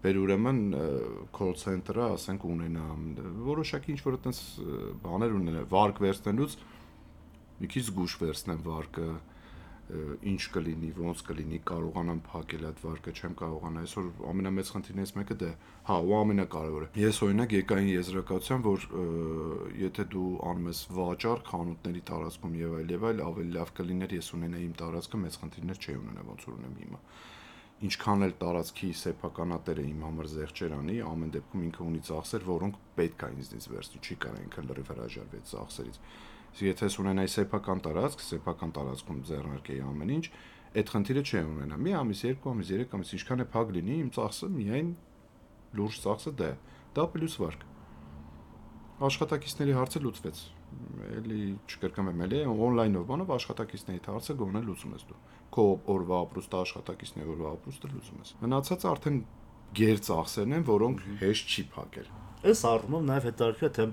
բեր 0.04 0.20
ուրեմն 0.22 0.60
call 1.36 1.56
center-ը, 1.58 2.08
ասենք, 2.18 2.44
ունենամ, 2.48 3.06
որոշակի 3.48 3.94
ինչ 3.96 4.02
որ 4.06 4.18
այտենց 4.18 4.42
բաներ 5.08 5.38
ունենա, 5.38 5.64
վարկ 5.72 6.02
վերցնելուց 6.06 6.58
մի 7.58 7.70
քիչ 7.74 7.84
զգուշ 7.88 8.18
վերցնեմ 8.22 8.62
վարկը, 8.68 9.08
ինչ 9.88 10.42
կլինի, 10.52 10.90
ոնց 10.98 11.22
կլինի, 11.28 11.60
կարողանամ 11.70 12.20
փակել 12.28 12.66
այդ 12.68 12.82
վարկը, 12.84 13.14
չեմ 13.18 13.36
կարողանա։ 13.40 13.84
Այսօր 13.88 14.10
ամենամեծ 14.32 14.72
խնդիրներից 14.76 15.14
մեկը 15.18 15.38
դա, 15.44 15.52
հա, 15.88 15.98
ու 16.08 16.16
ամենակարևորը։ 16.18 16.90
Ես 17.00 17.22
օրինակ 17.28 17.56
եկային 17.58 17.92
եզրակացության, 17.94 18.66
որ 18.68 18.88
եթե 19.88 20.08
դու 20.12 20.28
անում 20.52 20.70
ես 20.74 20.84
վաճառ 20.98 21.44
խանութների 21.48 22.04
տարածքում 22.12 22.60
եւ 22.68 22.78
այլ 22.82 22.94
եւ 22.98 23.08
այլ, 23.08 23.24
ավելի 23.32 23.58
լավ 23.58 23.74
կլիներ 23.80 24.18
ես 24.18 24.32
ունենայի 24.38 24.68
իմ 24.68 24.78
տարածքը 24.84 25.24
մեծ 25.24 25.42
խնդիրներ 25.48 25.82
չի 25.88 25.98
ունենա, 26.04 26.28
ոնց 26.28 26.48
որ 26.48 26.58
ունեմ 26.58 26.78
հիմա 26.84 27.02
ինչքան 27.78 28.26
էլ 28.26 28.32
տարածքի 28.42 28.88
սեփականատերը 28.98 29.84
իմ 29.86 30.00
համար 30.08 30.30
զեղչեր 30.32 30.72
անի, 30.78 30.96
ամեն 31.06 31.34
դեպքում 31.36 31.66
ինքը 31.68 31.84
ունի 31.86 32.00
ծախսեր, 32.08 32.46
որոնք 32.48 32.80
պետք 32.98 33.26
է 33.28 33.30
ինձնից 33.38 33.68
վերցնի, 33.74 34.02
չի 34.02 34.18
կարող 34.24 34.40
ինքը 34.48 34.64
լրիվ 34.66 34.90
հրաժարվի 34.94 35.38
այդ 35.38 35.52
ծախսերից 35.52 36.00
եթե 36.66 36.88
ես 36.88 36.96
ունենայի 37.02 37.32
սեփական 37.34 37.82
տարածք, 37.86 38.24
սեփական 38.28 38.72
տարածքում 38.78 39.20
ձեռնարկեի 39.28 39.82
ամեն 39.88 40.14
ինչ, 40.18 40.26
այդ 40.78 40.92
խնդիրը 40.94 41.24
չի 41.28 41.42
ունենա։ 41.48 41.78
Մի 41.84 41.94
ամիս, 41.98 42.22
երկու 42.28 42.52
ամիս, 42.54 42.72
երեք 42.74 42.96
ամիս 42.98 43.14
ինչքան 43.18 43.44
է 43.44 43.48
փակ 43.54 43.74
լինի, 43.78 43.96
իմ 44.04 44.10
ծախսը 44.18 44.50
միայն 44.58 44.90
լուրջ 45.78 46.00
ծախսը 46.04 46.34
դա 46.38 46.48
է։ 46.48 46.56
Դա 46.98 47.06
պլյուս 47.14 47.36
վարկ։ 47.42 47.66
Աշխատակիցների 49.08 49.74
հարցը 49.78 50.00
լուծվեց։ 50.08 50.38
Էլի 51.18 51.42
չկրկնվեմ, 51.70 52.22
էլի 52.28 52.40
on-line-ով 52.50 53.04
բանով 53.08 53.34
աշխատակիցների 53.38 54.02
հարցը 54.08 54.36
գոնե 54.42 54.62
լուծում 54.68 54.96
ես 54.98 55.06
դու։ 55.08 55.20
Քո 55.54 55.66
օրվա 55.94 56.22
ապրուստը 56.28 56.58
աշխատակիցների 56.64 57.32
օրվա 57.38 57.52
ապրուստը 57.58 57.92
լուծում 57.94 58.24
ես։ 58.24 58.34
Մնացածը 58.42 58.90
արդեն 58.92 59.20
գեր 59.78 60.02
ծախսերն 60.08 60.58
են, 60.58 60.66
որոնք 60.68 61.06
հեշտ 61.22 61.54
չի 61.54 61.64
փակել։ 61.78 62.12
Այս 62.48 62.64
առումով 62.72 63.08
նաև 63.08 63.28
հետաքրքիր 63.28 63.68
է 63.68 63.74
թե 63.78 63.86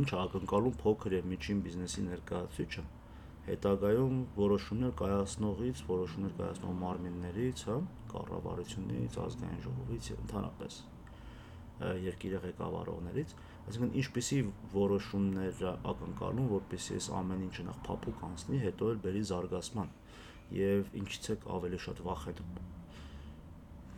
ինչ 0.00 0.08
ակնկալում 0.26 0.78
փոքր 0.82 1.18
եւ 1.20 1.28
միջին 1.32 1.64
բիզնեսի 1.66 2.06
ներկայացուցիչը 2.10 2.84
հետագայում 3.46 4.16
որոշումներ 4.34 4.92
կայացնողից, 4.98 5.80
որոշումներ 5.86 6.32
կայացնող 6.40 6.72
մարմիններից, 6.80 7.60
հա, 7.68 7.76
կառավարությունից, 8.10 9.18
ազգային 9.22 9.60
ժողովից 9.66 10.08
ընդհանրապես 10.16 10.78
երկիրի 11.76 12.40
ղեկավարողներից, 12.46 13.34
այսինքն 13.68 13.94
ինչպիսի 14.00 14.38
որոշումներ 14.72 15.62
ակնկալում, 15.92 16.48
որպեսզի 16.56 16.96
այս 16.96 17.08
ամեն 17.20 17.46
ինչը 17.46 17.66
նախ 17.68 17.80
փափուկ 17.86 18.22
անցնի, 18.30 18.60
հետո 18.64 18.90
էլ 18.92 19.00
բերի 19.06 19.22
զարգացման 19.30 19.94
եւ 20.56 20.92
ինչից 21.02 21.30
է 21.30 21.38
ավելի 21.56 21.80
շատ 21.86 22.02
վախենում։ 22.06 22.60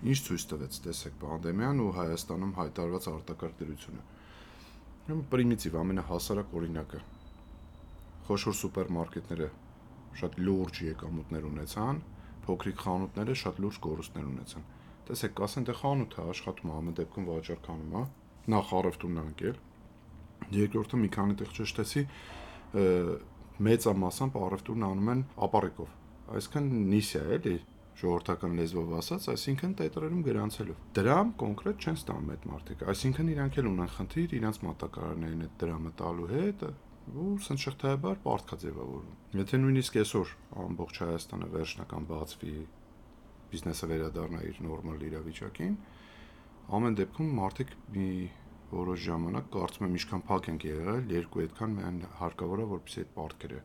Ինչ 0.09 0.19
ցույց 0.29 0.43
տվեց, 0.53 0.81
տեսեք, 0.89 1.15
պանդեմիան 1.23 1.81
ու 1.83 1.93
Հայաստանում 1.99 2.53
հայտարարված 2.59 3.09
արտակարգ 3.15 3.63
դրությունը 3.63 4.03
Ուրեմն 5.09 5.29
պրիմիտիվ 5.33 5.77
ամենահասարակ 5.81 6.51
օրինակը։ 6.59 6.99
Խոշոր 8.27 8.57
սուպերմարկետները 8.59 9.47
շատ 10.21 10.35
լուրջ 10.45 10.81
եկամուտներ 10.85 11.47
ունեցան, 11.49 12.01
փոքրիկ 12.45 12.83
խանութները 12.85 13.37
շատ 13.43 13.63
լուրջ 13.65 13.79
կորուստներ 13.87 14.27
ունեցան։ 14.29 14.67
Տեսեք, 15.09 15.35
կասեն 15.41 15.67
դե 15.71 15.77
խանութը 15.81 16.27
աշխատում 16.35 16.69
է, 16.69 16.77
ամեն 16.83 16.99
դեպքում 17.01 17.31
վաճառքանում 17.31 17.97
է, 17.97 18.05
նախ 18.53 18.75
առևտուրն 18.83 19.23
անկել։ 19.25 19.57
Երկրորդը 20.59 21.01
մի 21.01 21.11
քանի 21.17 21.39
տեղ 21.41 21.57
ճշտեցի, 21.57 22.05
մեծամասամբ 23.65 24.39
առևտուրն 24.45 24.89
անում 24.93 25.13
են 25.17 25.25
ապարեկով։ 25.49 25.97
Այսինքն 26.37 26.69
նիսիա 26.93 27.25
էլի, 27.39 27.57
ժողովրդական 27.99 28.53
լեզվով 28.59 28.91
ասած, 28.95 29.25
այսինքն 29.33 29.73
տետրերում 29.79 30.21
գրանցելով։ 30.29 30.83
Դրամ 30.99 31.31
կոնկրետ 31.43 31.81
չեն 31.83 31.97
ստանում 31.99 32.29
այդ 32.35 32.45
մարդիկ, 32.51 32.83
այսինքն 32.93 33.31
իրանք 33.33 33.59
էլ 33.59 33.71
ունեն 33.71 33.91
խնդիր 33.95 34.35
իրանք 34.39 34.61
մատակարարներին 34.69 35.43
այդ 35.49 35.57
դրամը 35.63 35.93
տալու 35.99 36.29
հետ 36.33 36.63
ու 37.09 37.33
սնշղթայաբար 37.49 38.21
պարտքա 38.23 38.59
ձևավորում։ 38.63 39.39
Եթե 39.39 39.59
նույնիսկ 39.59 39.99
այսօր 39.99 40.33
ամբողջ 40.69 41.01
Հայաստանը 41.03 41.49
վերջնական 41.59 42.07
բացվի 42.09 42.55
բիզնեսը 43.49 43.89
վերադառնա 43.89 44.43
իր 44.49 44.61
նորմալ 44.69 45.05
իրավիճակին, 45.09 45.75
ամեն 46.79 46.99
դեպքում 47.01 47.33
մարդիկ 47.39 47.75
մի 47.97 48.09
որոշ 48.69 49.03
ժամանակ 49.09 49.47
կարծում 49.57 49.89
եմ 49.89 49.99
ինչքան 49.99 50.25
փակ 50.29 50.49
են 50.53 50.59
եղել, 50.69 51.05
երկու 51.17 51.43
այդքան 51.49 51.75
միայն 51.79 52.01
հարկավոր 52.21 52.61
է 52.61 52.67
որպեսզի 52.77 53.05
այդ 53.05 53.13
պարտքերը 53.17 53.61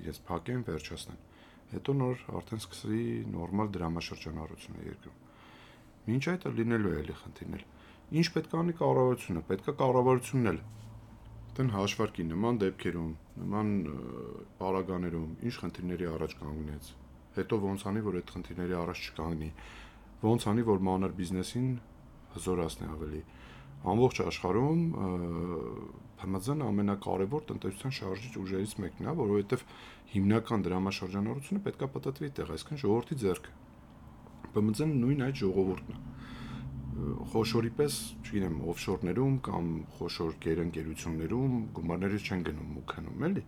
իրենց 0.00 0.20
փակեն, 0.28 0.64
վերջացնեն 0.68 1.22
հետո 1.70 1.94
նոր 2.00 2.24
արդեն 2.40 2.62
սկսի 2.64 3.02
նորմալ 3.34 3.70
դրամաշրջանառությունը 3.76 4.86
երկրում։ 4.90 5.18
Մինչ 6.10 6.24
այդ 6.32 6.46
լինելու 6.60 6.90
է 6.90 7.00
էլի 7.00 7.16
խնդիրներ։ 7.20 7.64
Ինչ 8.20 8.26
պետք 8.34 8.54
է 8.54 8.60
անի 8.60 8.74
կառավարությունը, 8.80 9.42
պետք 9.50 9.70
է 9.70 9.74
կառավարությունն 9.80 10.50
էլ 10.50 10.60
դեն 11.60 11.70
հաշվարկի 11.74 12.24
նման 12.30 12.58
դեպքերում, 12.60 13.12
նման 13.40 13.70
պարագաներում 14.60 15.30
ինչ 15.50 15.54
խնդիրների 15.60 16.06
առաջ 16.10 16.34
կանգնեց։ 16.40 16.90
Հետո 17.36 17.58
ոնց 17.64 17.84
անի, 17.90 18.02
որ 18.06 18.18
այդ 18.20 18.32
խնդիրների 18.34 18.76
առաջ 18.80 19.02
չկանգնի։ 19.10 19.50
Ոնց 20.24 20.46
անի, 20.50 20.64
որ 20.70 20.82
մանր 20.88 21.14
բիզնեսին 21.20 21.68
հզորացնի 22.34 22.88
ավելի 22.94 23.22
ամբողջ 23.80 24.20
աշխարհում 24.26 24.80
ՓՄԶ-ն 26.20 26.64
ամենակարևոր 26.68 27.44
տնտեսության 27.48 27.94
շարժիչ 27.96 28.32
ուժերից 28.40 28.74
մեկն 28.84 29.08
է, 29.08 29.14
որովհետև 29.20 29.62
հիմնական 30.12 30.64
դրամաշրջանառությունը 30.66 31.62
պետքա 31.64 31.88
պատտվի 31.96 32.30
տեղ, 32.36 32.52
այսինքն 32.56 32.80
ժողովրդի 32.84 33.18
ձեռքը։ 33.24 33.54
ՊՄԶ-ն 34.60 34.92
նույն 35.00 35.24
այդ 35.30 35.40
ժողովուրդն 35.40 35.96
է 35.96 36.00
խոշորի 37.32 37.70
պես, 37.78 37.96
չգիտեմ, 38.24 38.56
օֆշորներում 38.70 39.36
կամ 39.46 39.68
խոշոր 39.96 40.34
գերընկերություններում 40.44 41.54
գումարները 41.76 42.18
չեն 42.20 42.42
գնում 42.48 42.74
ու 42.80 42.84
քնում, 42.90 43.24
էլի։ 43.30 43.44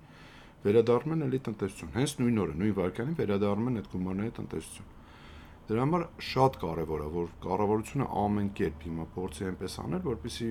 Վերադառնում 0.62 1.14
են 1.16 1.26
էլի 1.26 1.40
տնտեսություն։ 1.48 1.92
Հենց 1.96 2.14
նույն 2.22 2.42
օրը, 2.42 2.56
նույն 2.62 2.76
վայրկյանին 2.78 3.18
վերադառնում 3.18 3.70
են 3.72 3.80
այդ 3.82 3.88
գումարները 3.92 4.34
տնտեսություն։ 4.38 4.90
Դրա 5.62 5.82
համար 5.84 6.02
շատ 6.26 6.56
կարևոր 6.58 7.02
է, 7.04 7.08
որ 7.14 7.26
կառավարությունը 7.44 8.06
ամեն 8.18 8.48
կերպ 8.58 8.80
հիմա 8.86 9.04
փորձի 9.14 9.44
այնպես 9.48 9.76
անել, 9.82 10.00
որպեսզի 10.08 10.48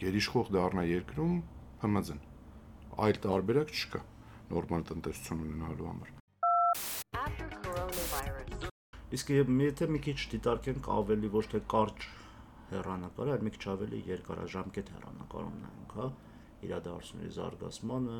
գերիշխող 0.00 0.50
դառնա 0.56 0.82
երկրում 0.88 1.36
ՀՄԶ-ն։ 1.84 2.18
Այլ 3.04 3.20
տարբերակ 3.26 3.70
չկա 3.78 4.00
նորմալ 4.50 4.82
տնտեսություն 4.90 5.44
ունենալու 5.44 5.88
համար։ 5.92 6.10
Իսկ 9.14 9.30
եթե 9.38 9.88
մի 9.94 10.00
քիչ 10.08 10.18
դիտարկենք 10.34 10.90
ավելի 10.98 11.30
ոչ 11.38 11.44
թե 11.54 11.60
կարճ 11.70 12.08
հեռանկար, 12.74 13.30
այլ 13.36 13.42
մի 13.46 13.54
քիչ 13.54 13.64
ավելի 13.70 13.98
երկարաժամկետ 14.10 14.90
հեռանկարում 14.96 15.56
նայենք, 15.62 15.94
հա, 15.94 16.06
իրադարձությունների 16.66 17.32
զարգացմանը, 17.38 18.18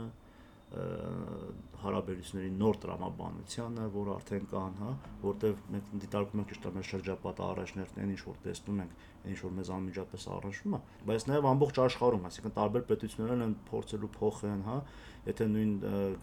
հարաբերությունների 1.85 2.51
նոր 2.59 2.79
տրամաբանությանը, 2.83 3.85
որ 3.95 4.09
արդեն 4.15 4.47
կան, 4.51 4.77
հա, 4.81 4.93
որտեղ 5.23 5.59
մենք 5.75 5.91
դիտարկում 6.05 6.41
ենք 6.41 6.51
ճիշտ 6.51 6.69
մեր 6.75 6.87
շրջապատը 6.89 7.45
առաջներն 7.45 8.01
են, 8.05 8.13
ինչ 8.15 8.23
որ 8.25 8.39
տեսնում 8.45 8.81
ենք, 8.85 8.95
ինչ 9.31 9.39
որ 9.45 9.53
մեզ 9.59 9.71
անմիջապես 9.75 10.27
առնչվում 10.35 10.75
է, 10.75 10.81
բայց 11.11 11.27
նաև 11.31 11.49
ամբողջ 11.51 11.81
աշխարհում, 11.85 12.27
այսինքն 12.31 12.55
տարբեր 12.59 12.87
պետություններն 12.91 13.45
են 13.45 13.55
փորձելու 13.69 14.11
փոխեն, 14.17 14.65
հա, 14.65 14.79
եթե 15.25 15.47
նույն 15.55 15.75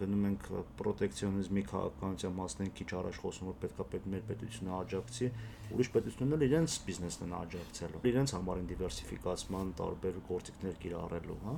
գնում 0.01 0.25
ենք 0.31 0.43
պրոտեկցիոնիզմի 0.81 1.63
քաղաքականության 1.71 2.35
մասն 2.41 2.73
քիչ 2.81 2.89
առաջ 3.01 3.21
խոսում 3.21 3.49
որ 3.49 3.55
պետքա 3.61 3.85
պետք 3.93 4.09
մեր 4.11 4.25
պետությունը 4.29 4.75
աջակցի, 4.81 5.29
ուրիշ 5.71 5.89
պետությունները 5.95 6.49
իրենց 6.51 6.75
բիզնեսն 6.85 7.25
են 7.25 7.33
աջակցելու, 7.41 8.03
իրենց 8.11 8.35
համարին 8.37 8.69
դիվերսիֆիկացման 8.71 9.73
տարբեր 9.81 10.21
գործիքներ 10.29 10.77
կիրառելու, 10.85 11.39
հա 11.47 11.55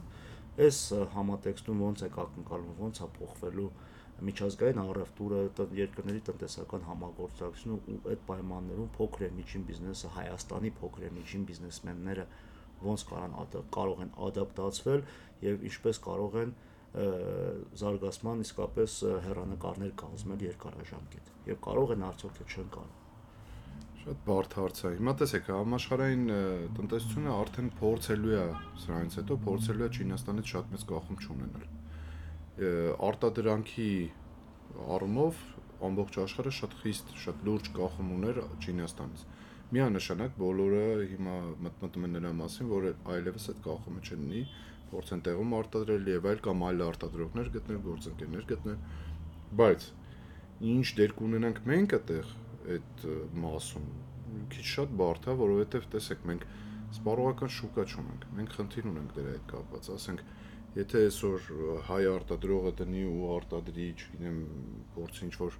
Այս 0.53 0.79
համատեքստում 1.13 1.79
ոնց 1.81 2.01
է 2.05 2.09
ակնկալվում, 2.23 2.75
ոնց 2.83 2.99
է 3.01 3.07
փոխվելու 3.17 3.69
միջազգային 4.23 4.81
առևտուրը, 4.83 5.39
երկրների 5.79 6.21
տնտեսական 6.27 6.83
համագործակցությունը 6.87 7.77
ու 7.93 8.11
այդ 8.13 8.21
պայմաններում 8.27 8.91
փոքր 8.97 9.25
եւ 9.25 9.33
միջին 9.39 9.65
բիզնեսը 9.69 10.11
Հայաստանի 10.17 10.71
փոքր 10.79 11.05
եւ 11.07 11.15
միջին 11.17 11.47
բիզնեսմենները 11.49 12.25
ոնց 12.83 13.05
կարան 13.09 13.35
կարող 13.73 14.03
են 14.05 14.13
ադապտացվել 14.27 15.05
եւ 15.47 15.67
ինչպես 15.73 16.01
կարող 16.07 16.37
են 16.43 16.55
զարգացման 16.93 18.43
իսկապես 18.45 18.97
հերանեկարներ 19.27 19.95
կազմել 20.03 20.45
երկարաժամկետ 20.53 21.31
եւ 21.49 21.63
կարող 21.69 21.95
են 21.97 22.05
արդյոք 22.13 22.37
թե 22.37 22.49
չեն 22.53 22.69
կարող 22.77 23.02
Շատ 24.03 24.23
բարդ 24.27 24.55
հարց 24.57 24.79
է։ 24.83 24.89
Հիմա 24.97 25.11
տեսեք, 25.15 25.45
համաշխարհային 25.53 26.23
տնտեսությունը 26.75 27.29
արդեն 27.33 27.69
փորձելու 27.79 28.33
է 28.35 28.41
սրանից 28.83 29.13
հետո 29.19 29.37
փորձելու 29.45 29.85
է 29.85 29.87
Չինաստանից 29.95 30.51
շատ 30.53 30.73
մեծ 30.73 30.83
գաղում 30.89 31.19
չունենալ։ 31.23 31.63
Արտադրանքի 33.07 33.87
առումով 34.97 35.39
ամբողջ 35.87 36.19
աշխարհը 36.25 36.53
շատ 36.59 36.75
խիստ, 36.81 37.15
շատ 37.23 37.47
լուրջ 37.47 37.71
գաղում 37.79 38.11
ուներ 38.17 38.41
Չինաստանից։ 38.59 39.25
Միանշանակ 39.71 40.37
բոլորը 40.43 40.85
հիմա 41.13 41.39
մտնում 41.63 42.07
են 42.09 42.15
նրա 42.19 42.35
մասին, 42.43 42.71
որ 42.75 42.91
այլևս 43.15 43.49
այդ 43.53 43.65
գաղումը 43.71 44.03
չլինի, 44.03 44.45
փորձեն 44.91 45.27
տեղում 45.31 45.59
արտադրել 45.63 46.11
եւ 46.11 46.31
այլ 46.33 46.43
կամ 46.51 46.67
այլ 46.67 46.87
արտադրողներ 46.91 47.55
գտնել, 47.55 47.83
գործընկերներ 47.87 48.47
գտնել, 48.51 48.79
բայց 49.63 49.91
ինչ 50.73 50.87
դեր 50.99 51.15
կունենանք 51.23 51.67
մենք 51.71 51.95
այդտեղ 51.97 52.39
այդ 52.75 53.05
մասում 53.43 53.89
քիչ 54.53 54.65
շատ 54.73 54.95
բարդ 54.99 55.27
է, 55.29 55.35
որովհետև 55.43 55.89
տեսեք, 55.93 56.23
մենք 56.29 56.47
սպառողական 56.93 57.53
շուկա 57.57 57.85
չունենք։ 57.89 58.25
Մենք 58.37 58.55
խնդիր 58.57 58.89
ունենք 58.93 59.13
դրա 59.17 59.33
հետ 59.33 59.45
կապված, 59.53 59.89
ասենք, 59.93 60.23
Եթե 60.73 61.01
այսօր 61.05 61.47
հայ 61.85 62.03
արտադրողը 62.09 62.71
դնի 62.79 63.01
ու 63.05 63.25
արտադրի, 63.35 63.83
չգիտեմ, 63.93 64.37
փորձի 64.95 65.21
ինչ 65.27 65.33
որ 65.37 65.57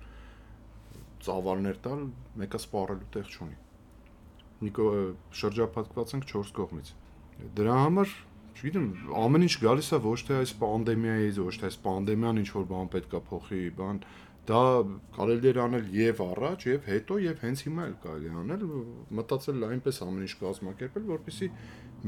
ծավալներ 1.26 1.78
տալ, 1.86 2.02
մեկը 2.42 2.62
սպառելու 2.64 3.10
տեղ 3.14 3.30
չունի։ 3.30 3.58
Նիկո 4.66 4.88
շրջապատված 5.42 6.16
ենք 6.18 6.26
4 6.32 6.56
կողմից։ 6.58 6.90
Դրա 7.60 7.76
համար, 7.84 8.16
չգիտեմ, 8.58 8.88
ամեն 9.22 9.46
ինչ 9.50 9.54
գալիս 9.62 9.92
է 9.94 10.02
ոչ 10.08 10.18
թե 10.26 10.40
այս 10.40 10.56
պանդեմիայից, 10.64 11.40
ոչ 11.46 11.56
թե 11.62 11.70
այս 11.70 11.78
պանդեմիան 11.86 12.42
ինչ 12.42 12.50
որ 12.58 12.68
բան 12.74 12.92
պետքա 12.98 13.22
փոխի, 13.30 13.62
բան 13.78 14.02
դա 14.44 14.62
կարելի 15.16 15.50
էր 15.54 15.60
անել 15.64 15.86
եւ 15.96 16.22
առաջ 16.24 16.66
եւ 16.68 16.88
հետո 16.92 17.20
եւ 17.24 17.44
հենց 17.44 17.62
հիմա 17.64 17.84
էլ 17.88 17.94
կարելի 18.04 18.32
անել 18.42 18.66
մտածել 19.20 19.68
այնպես 19.70 20.00
ամեն 20.04 20.26
ինչ 20.26 20.34
կազմակերպել 20.42 21.06
որպեսզի 21.14 21.48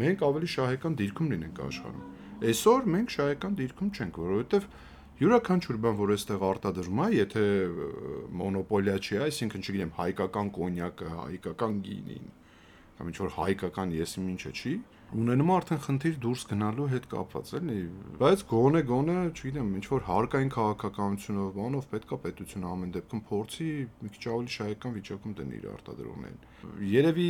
մենք 0.04 0.26
ավելի 0.28 0.50
շահեկան 0.56 0.98
դիրքում 1.00 1.30
լինենք 1.36 1.62
աշխարհում 1.66 2.50
այսօր 2.50 2.90
մենք 2.96 3.16
շահեկան 3.16 3.56
դիրքում 3.62 3.94
չենք 3.96 4.20
որովհետեւ 4.26 4.68
յուրաքանչյուր 5.16 5.78
բան 5.86 5.96
որ 5.96 6.12
այստեղ 6.16 6.42
արտադրվում 6.44 7.00
է 7.00 7.08
եթե 7.16 7.44
մոնոպոլիա 8.42 8.96
չի 9.00 9.20
այսինքն 9.26 9.64
չգիտեմ 9.64 9.94
հայկական 9.96 10.50
կոնյակը 10.60 11.12
հայկական 11.16 11.78
գինին 11.86 12.26
կամ 12.98 13.12
ինչ 13.12 13.18
որ 13.24 13.32
հայկական 13.38 13.96
եսիմ 13.96 14.28
ինչը 14.36 14.52
չի 14.60 14.74
ունենում 15.16 15.52
արդեն 15.56 15.82
խնդիր 15.86 16.16
դուրս 16.26 16.44
գնալու 16.50 16.88
հետ 16.92 17.06
կապված 17.12 17.52
էլի 17.60 17.78
բայց 18.22 18.44
գոնե 18.52 18.82
գոնե 18.90 19.18
չգիտեմ 19.36 19.70
ինչ 19.80 19.86
որ 19.92 20.06
հարկային 20.10 20.52
քաղաքականությունով 20.56 21.52
բանով 21.60 21.88
պետքա 21.94 22.20
պետությունը 22.26 22.72
ամեն 22.76 22.96
դեպքում 22.96 23.22
փորձի 23.30 23.70
մի 24.02 24.14
քիչ 24.16 24.24
ավելի 24.36 24.56
շահեկան 24.56 24.96
վիճակում 24.98 25.36
դնի 25.40 25.60
իր 25.60 25.68
արտադրողներին 25.76 26.90
երևի 26.96 27.30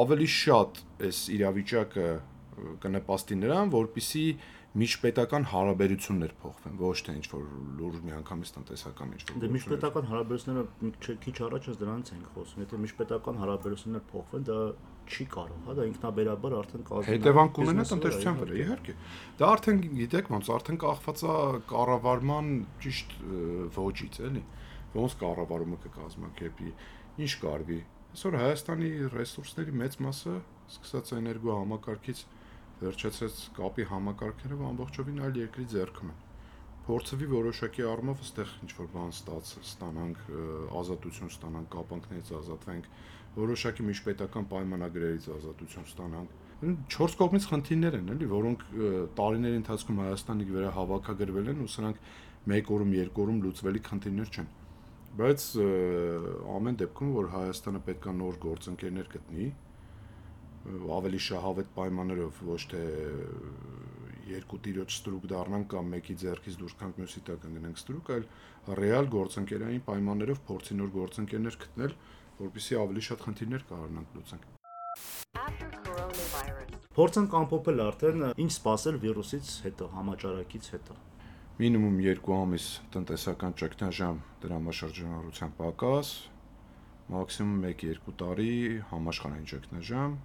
ավելի 0.00 0.30
շատ 0.40 0.82
այս 1.10 1.20
իրավիճակը 1.36 2.08
կնպաստի 2.80 3.36
նրան 3.40 3.70
որpիսի 3.74 4.24
միջպետական 4.70 5.46
հարաբերություններ 5.50 6.32
փոխվեն, 6.38 6.74
ոչ 6.78 6.98
թե 7.06 7.14
ինչ 7.18 7.24
որ 7.32 7.46
լուրջ 7.80 8.02
միանգամից 8.06 8.50
տնտեսական 8.54 9.14
ինչ 9.16 9.22
որ։ 9.30 9.40
Դե 9.42 9.48
միջպետական 9.56 10.06
հարաբերությունները 10.10 11.16
քիչ 11.24 11.34
առաջ 11.46 11.66
ես 11.70 11.80
դրանից 11.80 12.12
ենք 12.14 12.28
խոսում։ 12.36 12.62
Եթե 12.62 12.80
միջպետական 12.84 13.40
հարաբերություններ 13.42 14.04
փոխվեն, 14.12 14.46
դա 14.46 14.58
չի 15.10 15.26
կարող, 15.34 15.60
հա, 15.66 15.74
դա 15.78 15.84
ինքնաբերաբար 15.90 16.54
արդեն 16.60 16.84
կազմում 16.88 17.08
է 17.08 17.14
հետևանք 17.14 17.60
ունենա 17.64 17.84
տնտեսության 17.90 18.38
վրա, 18.40 18.56
իհարկե։ 18.60 18.94
Դա 19.40 19.50
արդեն 19.54 19.80
գիտեք 20.00 20.30
ոնց, 20.34 20.50
արդեն 20.56 20.80
կախված 20.84 21.22
է 21.24 21.36
կառավարման 21.70 22.50
ճիշտ 22.84 23.14
ոճից, 23.78 24.20
էլի։ 24.30 24.44
Ոնց 25.00 25.16
կառավարումը 25.20 25.78
կկազմակերպի, 25.86 26.72
ինչ 27.26 27.32
կարվի։ 27.44 27.80
Այսօր 28.10 28.36
Հայաստանի 28.40 28.90
ռեսուրսների 29.14 29.76
մեծ 29.80 30.00
մասը, 30.06 30.34
սկսած 30.70 31.12
էներգո 31.20 31.54
համակարգից 31.60 32.24
վերջացած 32.80 33.38
կապի 33.60 33.86
համակարգերով 33.90 34.66
ամբողջովին 34.70 35.22
այլ 35.26 35.40
երկրի 35.44 35.66
ձեռքում 35.74 36.10
են 36.10 36.20
փորձվի 36.90 37.26
որոշակի 37.30 37.84
առումով 37.86 38.22
այստեղ 38.24 38.52
ինչ 38.64 38.70
որ 38.78 38.86
բան 38.94 39.10
ստաց 39.14 39.50
ստանանք 39.60 40.22
ազատություն 40.80 41.32
ստանանք 41.34 41.68
կապանքներից 41.74 42.30
ազատվենք 42.38 42.88
որոշակի 43.36 43.86
միջպետական 43.90 44.46
պայմանագրերից 44.50 45.28
ազատություն 45.36 45.86
ստանանք։ 45.90 46.38
4 46.92 47.16
կողմից 47.20 47.44
խնդիրներ 47.50 47.94
են, 48.00 48.08
էլի, 48.14 48.26
որոնք 48.30 48.64
տարիների 49.16 49.58
ընթացքում 49.60 50.00
Հայաստանի 50.04 50.48
վրա 50.50 50.72
հավաքագրվել 50.76 51.50
են 51.54 51.62
ու 51.64 51.70
սրանք 51.72 52.02
մեկ 52.50 52.72
օրում, 52.74 52.92
երկու 53.00 53.22
օրում 53.24 53.40
լուծվելի 53.46 53.82
խնդիրներ 53.86 54.34
չեն։ 54.34 54.50
Բայց 55.20 55.46
ամեն 56.58 56.76
դեպքում, 56.80 57.14
որ 57.16 57.30
Հայաստանը 57.36 57.80
պետքա 57.88 58.12
նոր 58.20 58.36
գործընկերներ 58.44 59.10
գտնի, 59.14 59.48
ավելի 61.00 61.20
շահավետ 61.24 61.68
պայմաններով 61.76 62.40
ոչ 62.50 62.60
թե 62.70 62.82
երկու 64.30 64.58
տիրոջ 64.66 64.94
ստրուկ 64.94 65.24
դառնանք 65.32 65.68
կամ 65.72 65.88
մեկի 65.94 66.16
ձեռքից 66.20 66.58
դուրս 66.60 66.74
գանք 66.80 66.98
մյուսի 67.00 67.22
տակ 67.26 67.46
ընկնենք 67.48 67.80
ստրուկ, 67.80 68.10
այլ 68.14 68.26
ռեալ 68.80 69.08
գործընկերային 69.14 69.84
պայմաններով 69.88 70.42
փորձի 70.50 70.76
նոր 70.80 70.92
գործընկերներ 71.00 71.56
գտնել, 71.64 71.94
որպեսզի 72.40 72.76
ավելի 72.80 73.02
շատ 73.06 73.22
խնդիրներ 73.26 73.62
կարողանանք 73.68 74.16
լուծենք։ 74.16 74.44
Փորձենք 76.96 77.34
ամփոփել 77.40 77.82
արդեն 77.84 78.24
ինչ 78.44 78.52
սпасել 78.56 78.96
վիրուսից 79.04 79.50
հետո, 79.66 79.88
համաճարակից 79.96 80.68
հետո։ 80.74 80.96
Մինիմում 81.60 81.98
2 82.06 82.34
ամիս 82.36 82.66
տնտեսական 82.96 83.54
ճգնաժամ 83.60 84.20
դրամաշրջանառության 84.44 85.54
պակաս, 85.60 86.12
մաքսիմում 87.12 87.62
1-2 87.70 88.16
տարի 88.22 88.50
համաշխարհային 88.90 89.48
ճգնաժամ։ 89.52 90.18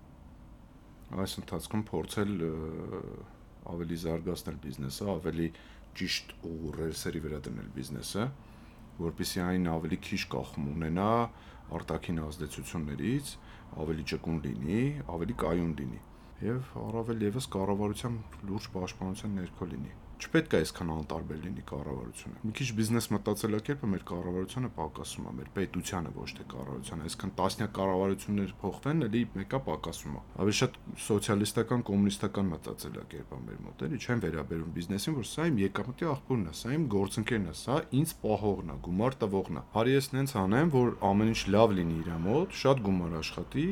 Այս 1.25 1.37
ընթացքում 1.43 1.83
փորձել 1.91 2.33
ավելի 3.75 3.97
զարգացնել 4.05 4.57
բիզնեսը, 4.65 5.05
ավելի 5.15 5.47
ճիշտ 5.99 6.35
ուղու 6.49 6.75
ռելսերի 6.79 7.19
վերադրնել 7.25 7.69
բիզնեսը։ 7.75 8.25
ու 8.25 8.54
որpիսի 9.01 9.43
այն 9.45 9.69
ավելի 9.75 9.99
քիչ 10.07 10.21
կախում 10.35 10.69
ունենա 10.75 11.09
արտաքին 11.79 12.21
ազդեցություններից 12.25 13.31
ավելի 13.85 14.07
ճկուն 14.11 14.39
լինի, 14.45 14.81
ավելի 15.15 15.37
կայուն 15.45 15.75
լինի 15.81 16.01
եւ 16.45 16.73
առավել 16.85 17.29
եւս 17.29 17.51
կառավարության 17.55 18.17
լուրջ 18.49 18.71
պաշտպանության 18.75 19.39
ներքո 19.41 19.69
լինի 19.75 19.93
չպետք 20.15 20.53
է 20.55 20.59
այսքան 20.63 20.91
անտարբեր 20.95 21.39
լինի 21.45 21.63
կառավարությունը։ 21.69 22.41
Մի 22.45 22.53
քիչ 22.55 22.67
բիզնես 22.77 23.07
մտածելակերպը 23.11 23.87
մեր 23.91 24.03
կառավարությունը 24.09 24.69
պակասում 24.75 25.25
է, 25.25 25.33
մեր 25.35 25.49
պետությանը 25.55 26.11
ոչ 26.15 26.29
թե 26.37 26.45
կառավարությանը, 26.53 27.07
այսքան 27.09 27.33
տասնյակ 27.39 27.73
կառավարություններ 27.75 28.53
փոխվեն, 28.61 29.05
էլի 29.05 29.21
մեկը 29.35 29.59
պակասում 29.65 30.15
է։ 30.15 30.23
Ավելի 30.45 30.55
շատ 30.59 30.79
սոցիալիստական, 31.05 31.83
կոմունիստական 31.89 32.49
մտածելակերպ 32.55 33.35
է 33.35 33.39
մեր 33.45 33.59
մոտ, 33.65 33.83
էլի 33.85 33.99
չեն 34.05 34.23
վերաբերում 34.25 34.71
բիզնեսին, 34.75 35.17
որ 35.19 35.27
սա 35.35 35.47
իմ 35.51 35.59
եկամտի 35.65 36.09
աղբյուրն 36.15 36.45
է, 36.45 36.55
սա 36.55 36.73
իմ 36.75 36.87
գործընկերն 36.95 37.45
է, 37.45 37.55
սա 37.65 37.77
ինձ 37.99 38.15
պահողն 38.23 38.71
է, 38.71 38.77
գումար 38.85 39.19
տվողն 39.25 39.59
է։ 39.59 39.65
Հարի 39.75 39.95
ես 39.95 40.09
նենց 40.15 40.35
անեմ, 40.45 40.73
որ 40.75 40.95
ամեն 41.11 41.31
ինչ 41.35 41.41
լավ 41.55 41.75
լինի 41.75 41.99
իր 42.05 42.09
մոտ, 42.25 42.57
շատ 42.65 42.83
գումար 42.85 43.15
աշխատի, 43.19 43.67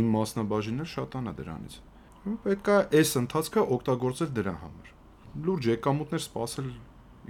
իմ 0.00 0.12
մասնաբաժինը 0.16 0.90
շատանա 0.96 1.36
դրանից։ 1.36 1.80
Պետք 2.26 2.70
է 2.74 2.78
այս 3.00 3.16
ընթացքը 3.22 3.66
օգտագործել 3.76 4.30
դրա 4.40 4.54
համար 4.64 4.95
լուրջ 5.46 5.66
եկամուտներ 5.72 6.22
սпасել 6.26 6.68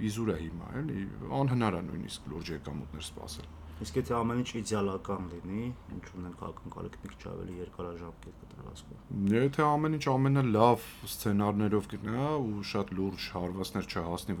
իզուր 0.07 0.29
է 0.33 0.35
հիմա, 0.41 0.67
էլի, 0.81 1.05
անհնար 1.37 1.77
է 1.77 1.81
նույնիսկ 1.87 2.27
լուրջ 2.31 2.51
եկամուտներ 2.57 3.05
սпасել։ 3.07 3.47
Իսկ 3.77 3.97
եթե 3.99 4.13
ամեն 4.17 4.39
ինչ 4.41 4.51
իդեալական 4.57 5.25
լինի, 5.31 5.63
ինչ 5.93 6.05
ունենք 6.17 6.39
ակնկալեք 6.47 6.95
մի 6.97 7.09
քիչ 7.11 7.25
ավելի 7.31 7.57
երկարաժամկետ 7.57 8.37
կտրվածքով։ 8.43 9.11
Եթե 9.37 9.65
ամեն 9.67 9.97
ինչ 9.97 10.05
ամենալավ 10.13 10.87
սցենարներով 11.13 11.89
գտնա 11.93 12.29
ու 12.41 12.63
շատ 12.73 12.93
լուրջ 12.97 13.27
հարվածներ 13.37 13.89
չհասնի 13.93 14.37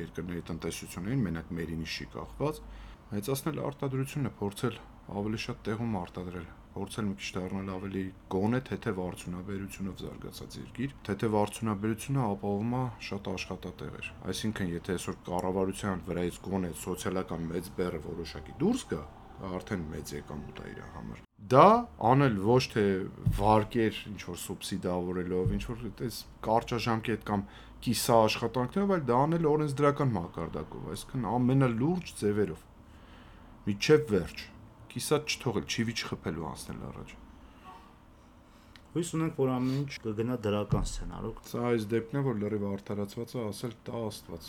երկրների 0.00 0.46
տնտեսություններին, 0.50 1.26
մենակ 1.30 1.52
մերինի 1.60 1.90
շի 1.94 2.08
կախված, 2.18 2.62
մեծացնել 3.14 3.62
արտադրությունը, 3.70 4.34
փորձել 4.42 4.80
ավելի 5.20 5.44
շատ 5.46 5.62
տեղում 5.70 5.94
արտադրել 6.00 6.50
փորձել 6.74 7.06
մի 7.10 7.14
քիչ 7.20 7.30
դառնալ 7.36 7.70
ավելի 7.74 8.02
գոնե 8.34 8.60
թեթև 8.70 9.00
արդյունաբերությունով 9.04 10.02
զարգացած 10.02 10.58
երկիր։ 10.60 10.92
Թեթև 11.08 11.38
արդյունաբերությունը 11.40 12.20
ապահովում 12.26 12.76
է 12.80 12.82
շատ 13.10 13.30
աշխատատեղեր։ 13.34 14.10
Այսինքն, 14.30 14.70
եթե 14.76 14.96
այսօր 15.00 15.16
կառավարության 15.30 16.04
վրայից 16.10 16.38
գոնե 16.50 16.70
սոցիալական 16.84 17.48
մեծ 17.50 17.72
բեռը 17.80 18.04
որոշակի 18.10 18.54
դուրս 18.60 18.86
գա, 18.92 19.02
արդեն 19.40 19.84
մեծ 19.90 20.14
եկամուտ 20.20 20.60
է 20.60 20.70
իր 20.70 20.80
համար։ 20.94 21.20
Դա 21.50 21.66
անել 22.10 22.34
ոչ 22.44 22.62
թե 22.74 22.84
վարկեր 23.40 24.00
ինչ 24.10 24.20
որ 24.28 24.38
սուբսիդավորելով, 24.44 25.54
ինչ 25.56 25.62
որ 25.70 25.84
այդպես 25.88 26.18
կարճաժամկետ 26.46 27.24
կամ 27.30 27.44
կիսա 27.86 28.18
աշխատանքներով, 28.28 28.92
այլ 28.96 29.04
դա 29.08 29.20
անել 29.24 29.48
օրենսդրական 29.50 30.14
մակարդակով, 30.20 30.88
այսինքն 30.94 31.28
ամենալուրջ 31.40 32.12
ձևերով։ 32.20 32.64
Միջև 33.70 34.10
վերջ 34.12 34.44
կիսատ 34.90 35.34
չթողել, 35.34 35.66
չիվի 35.70 35.94
չխփելու 36.00 36.48
անցնել 36.50 36.86
առաջ։ 36.90 37.18
Հույս 38.90 39.10
ունենք, 39.14 39.36
որ 39.38 39.50
ամեն 39.54 39.76
ինչ 39.80 39.92
կգնա 40.02 40.36
դրական 40.42 40.86
սցենարով։ 40.90 41.36
Սա 41.46 41.60
այս 41.68 41.84
դեպքն 41.92 42.18
է, 42.18 42.22
որ 42.26 42.40
լրիվ 42.40 42.64
արդարացված 42.70 43.34
է, 43.36 43.44
ասել 43.50 43.76
տա 43.86 44.00
Աստված։ 44.08 44.48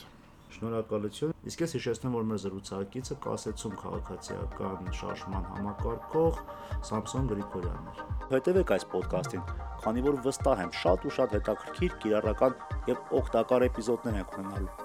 Շնորհակալություն։ 0.55 1.35
Իսկ 1.51 1.61
ես 1.61 1.75
հիշեցնեմ, 1.77 2.15
որ 2.17 2.25
մեր 2.31 2.41
զրուցակիցը 2.41 3.17
կասեցում 3.25 3.77
քաղաքացիական 3.83 4.91
շարժման 4.97 5.47
համակարգող 5.51 6.41
Սամսոն 6.89 7.31
Գրիգորյանն 7.31 7.89
էր։ 7.93 8.03
Հետևեք 8.33 8.75
այս 8.75 8.87
ոդկասթին, 8.97 9.47
քանի 9.85 10.05
որ 10.09 10.21
վստահ 10.27 10.63
եմ, 10.65 10.75
շատ 10.81 11.07
ու 11.07 11.15
շատ 11.21 11.35
հետաքրքիր, 11.37 11.97
կիրառական 12.03 12.59
եւ 12.91 13.17
օգտակար 13.21 13.67
էպիզոդներ 13.71 14.21
ենք 14.21 14.39
ունենալու։ 14.41 14.77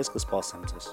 Ես 0.00 0.14
կսպասեմ 0.16 0.68
ձեզ։ 0.70 0.92